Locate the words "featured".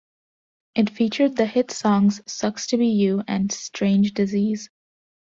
0.89-1.37